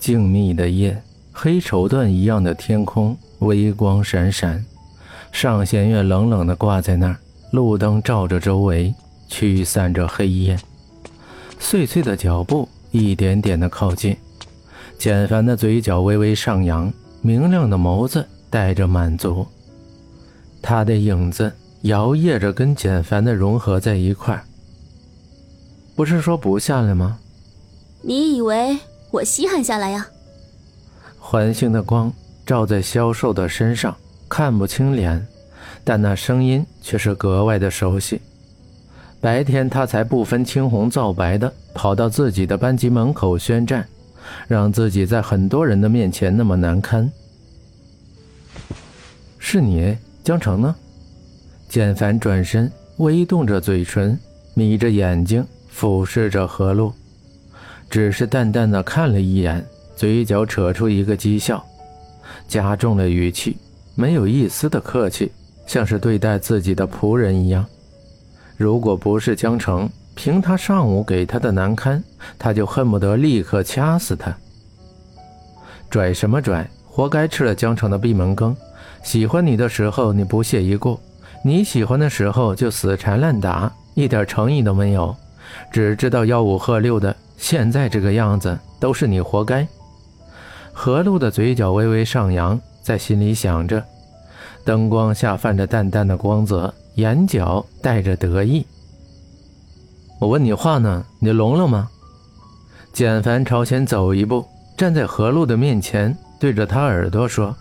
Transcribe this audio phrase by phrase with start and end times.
[0.00, 4.64] 静谧的夜，黑绸缎一样的天空，微光闪闪。
[5.30, 7.16] 上弦月冷冷的挂在那儿，
[7.52, 8.92] 路灯照着周围，
[9.28, 10.58] 驱散着黑烟。
[11.58, 14.16] 碎碎的脚步一点点的靠近，
[14.98, 16.90] 简凡的嘴角微微上扬，
[17.20, 19.46] 明亮的眸子带着满足。
[20.62, 24.42] 他的影子摇曳着，跟简凡的融合在一块。
[25.94, 27.18] 不是说不下来吗？
[28.02, 28.78] 你以为
[29.10, 30.06] 我稀罕下来呀？
[31.18, 32.12] 环形的光
[32.46, 33.96] 照在消瘦的身上，
[34.28, 35.26] 看不清脸，
[35.84, 38.20] 但那声音却是格外的熟悉。
[39.20, 43.86] 白天他才不分青红皂白的跑到自己的班级门口宣战，
[44.48, 47.10] 让自己在很多人的面前那么难堪。
[49.38, 50.74] 是你，江城呢？
[51.68, 54.18] 简凡转身，微动着嘴唇，
[54.54, 55.44] 眯着眼睛。
[55.68, 56.92] 俯视着何露，
[57.90, 59.62] 只是淡淡的看了一眼，
[59.96, 61.62] 嘴角扯出一个讥笑，
[62.46, 63.58] 加重了语气，
[63.96, 65.32] 没有一丝的客气，
[65.66, 67.66] 像是对待自己的仆人一样。
[68.56, 72.02] 如果不是江城，凭他上午给他的难堪，
[72.38, 74.32] 他就恨不得立刻掐死他。
[75.90, 78.56] 拽什么拽，活该吃了江城的闭门羹。
[79.02, 80.96] 喜欢你的时候你不屑一顾，
[81.42, 85.16] 你喜欢的时候就死缠烂打，一点诚意都没有。
[85.72, 89.66] 只知道吆五喝六的，现在这个样子都是你活该。
[90.72, 93.82] 何露的嘴角微微上扬，在心里想着，
[94.62, 98.64] 灯光下泛着淡淡的光泽，眼角带着得意。
[100.20, 101.88] 我问你话呢，你聋了吗？
[102.92, 107.56] 简凡朝前走一步，站在何露的面前，对着他耳朵说，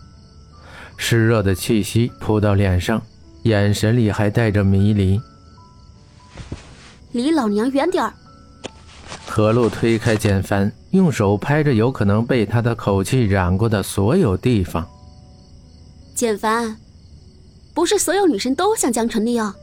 [0.97, 3.01] 湿热的气息扑到脸上，
[3.43, 5.19] 眼神里还带着迷离。
[7.13, 8.13] 离老娘远点儿！
[9.39, 14.85] 何露推开简凡，用手拍着有可能被他的口气染过的所有地方。
[16.13, 16.75] 简凡，
[17.73, 19.55] 不是所有女生都像江城那样，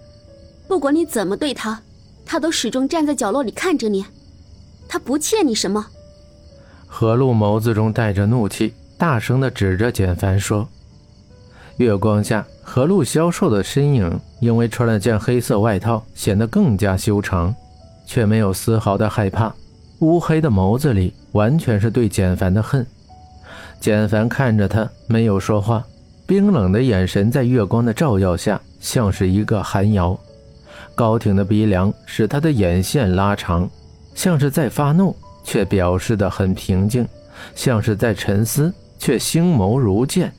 [0.66, 1.78] 不管你怎么对他，
[2.24, 4.02] 他都始终站在角落里看着你，
[4.88, 5.86] 他不欠你什么。
[6.86, 10.66] 何露眸子中带着怒气，大声的指着简凡说
[11.76, 17.54] ：“月光下。”何露消瘦的身影，因为穿了件黑色外套，显得更加修长，
[18.06, 19.54] 却没有丝毫的害怕。
[20.00, 22.86] 乌黑的眸子里，完全是对简凡的恨。
[23.80, 25.82] 简凡看着他，没有说话，
[26.26, 30.18] 冰冷的眼神在月光的照耀下，像是一个寒窑。
[30.94, 33.68] 高挺的鼻梁使他的眼线拉长，
[34.14, 37.04] 像是在发怒，却表示的很平静；
[37.54, 40.32] 像是在沉思，却星眸如剑。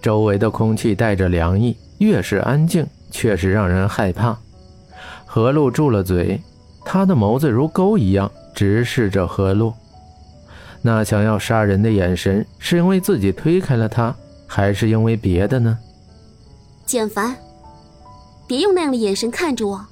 [0.00, 4.38] 周围的空气带着凉意，越是安静，却是让人害怕。
[5.24, 6.40] 何露住了嘴，
[6.84, 9.74] 他的眸子如钩一样直视着何露，
[10.80, 15.78] 那想要杀人的眼神，是因为自己推开了他，还是因为别的呢？
[16.86, 17.36] 简凡，
[18.46, 19.86] 别用那样的眼神看着我，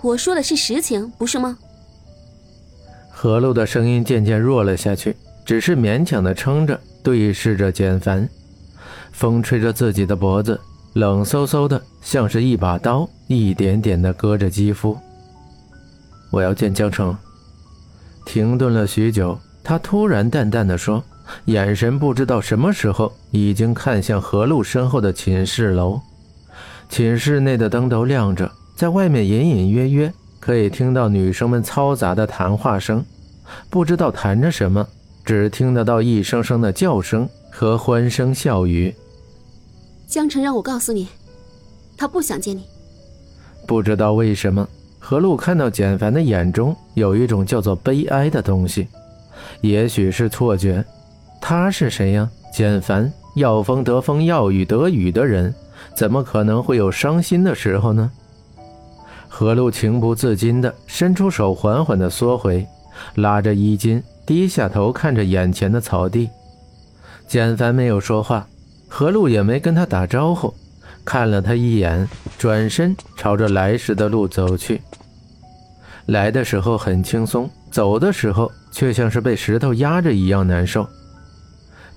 [0.00, 1.58] 我说的是实情，不是吗？
[3.10, 5.14] 何露的声音渐渐弱了下去，
[5.44, 8.26] 只是勉强的撑着，对视着简凡。
[9.12, 10.58] 风吹着自己的脖子，
[10.94, 14.96] 冷飕飕的，像是一把刀，一点点的割着肌肤。
[16.30, 17.14] 我要见江城。
[18.24, 21.02] 停顿了许久，他突然淡淡的说，
[21.46, 26.00] 眼神不知道什么时候已经看向何露身后的寝室楼。
[26.88, 33.04] 寝室内的灯都亮着，在外面隐隐约约可以听到女生们嘈杂的谈话声，
[33.70, 34.86] 不知道谈着什么，
[35.24, 38.94] 只听得到一声声的叫声和欢声笑语。
[40.06, 41.08] 江辰让我告诉你，
[41.96, 42.64] 他不想见你。
[43.66, 44.68] 不知道为什么，
[45.04, 48.86] 何露看到简凡的眼中有一种叫做悲哀的东西。
[49.60, 50.82] 也许是错觉，
[51.40, 52.30] 他是谁呀？
[52.54, 55.52] 简凡，要风得风，要雨得雨的人，
[55.96, 58.10] 怎么可能会有伤心的时候呢？
[59.28, 62.64] 何露情不自禁地伸出手，缓缓地缩回，
[63.16, 66.30] 拉着衣襟，低下头看着眼前的草地。
[67.26, 68.46] 简凡没有说话。
[68.88, 70.54] 何露也没跟他打招呼，
[71.02, 72.06] 看了他一眼，
[72.36, 74.82] 转身朝着来时的路走去。
[76.06, 80.86] 来的时候很轻松，走的时候却像是被石头压着一样难受。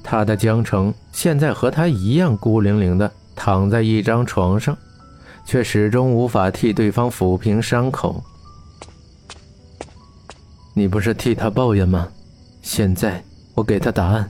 [0.03, 4.77] 他的江城现在和他一样孤零零的躺在一张床上，
[5.45, 8.23] 却始终无法替对方抚平伤口。
[10.73, 12.07] 你不是替他抱怨吗？
[12.61, 13.23] 现在
[13.55, 14.29] 我给他答案。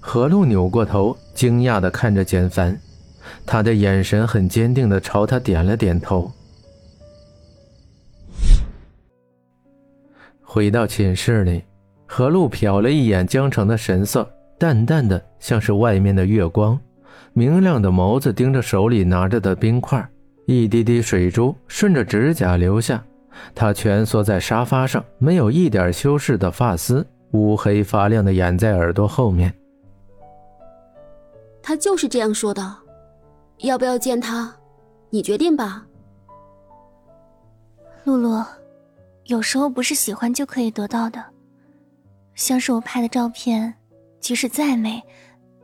[0.00, 2.78] 何露扭过头，惊讶地看着简凡，
[3.46, 6.30] 他的眼神很坚定地朝他点了点头。
[10.42, 11.62] 回到寝室里，
[12.06, 14.28] 何露瞟了一眼江城的神色，
[14.58, 16.78] 淡淡的像是外面的月光，
[17.32, 20.06] 明亮的眸子盯着手里拿着的冰块，
[20.46, 23.02] 一滴滴水珠顺着指甲流下。
[23.54, 29.52] 他蜷缩在沙发上，没有一点修饰的发丝，乌黑发亮的眼在耳朵后面。
[31.60, 32.76] 他就是这样说的，
[33.58, 34.54] 要不要见他，
[35.10, 35.84] 你决定吧。
[38.04, 38.40] 露露，
[39.26, 41.22] 有时候不是喜欢就可以得到的。
[42.34, 43.72] 像是我拍的照片，
[44.20, 45.02] 即使再美，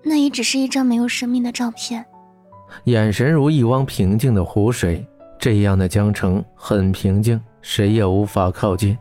[0.03, 2.05] 那也只是一张没有生命的照片。
[2.85, 5.05] 眼神如一汪平静的湖水，
[5.39, 8.97] 这样的江城很平静，谁也无法靠近，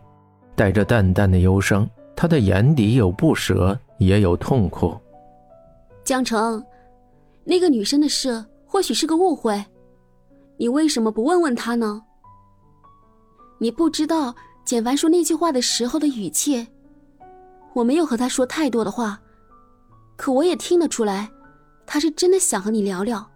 [0.55, 1.87] 带着淡淡的忧伤。
[2.15, 4.97] 他的眼底有不舍，也有痛苦。
[6.03, 6.61] 江城，
[7.45, 9.63] 那个女生的事或许是个误会，
[10.57, 12.01] 你为什么不问问她呢？
[13.59, 14.35] 你不知道
[14.69, 16.67] 简凡说那句话的时候的语气。
[17.73, 19.19] 我没有和他说太多的话，
[20.15, 21.27] 可我也听得出来，
[21.87, 23.27] 他是真的想和你聊聊。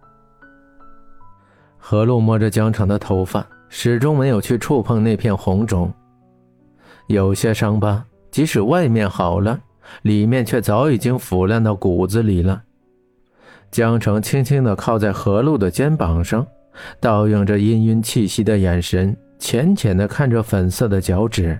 [1.76, 5.92] 何露摸着江城的头发，始终没有去触碰那片红肿。
[7.08, 9.58] 有些伤疤，即使外面好了，
[10.02, 12.62] 里面却早已经腐烂到骨子里了。
[13.72, 16.46] 江城轻轻地靠在何露的肩膀上，
[17.00, 21.58] 倒映着氤氲气息的眼神，浅浅的看着粉色的脚趾。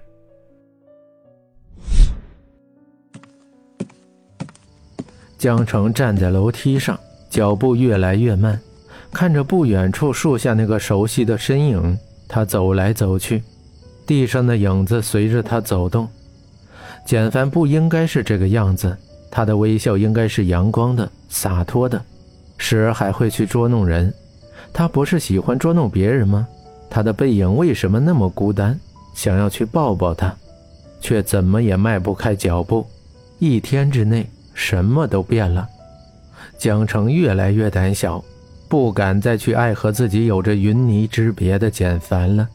[5.36, 6.98] 江城站在楼梯上，
[7.28, 8.58] 脚步越来越慢，
[9.12, 11.98] 看着不远处树下那个熟悉的身影。
[12.26, 13.42] 他走来走去，
[14.06, 16.08] 地上的影子随着他走动。
[17.04, 18.96] 简凡不应该是这个样子，
[19.30, 22.02] 他的微笑应该是阳光的、洒脱的，
[22.56, 24.12] 时而还会去捉弄人。
[24.72, 26.48] 他不是喜欢捉弄别人吗？
[26.94, 28.78] 他的背影为什么那么孤单？
[29.14, 30.32] 想要去抱抱他，
[31.00, 32.86] 却怎么也迈不开脚步。
[33.40, 34.24] 一天之内。
[34.56, 35.68] 什么都变了，
[36.56, 38.24] 江城越来越胆小，
[38.68, 42.48] 不敢再去爱和自己有着云泥之别的简凡了。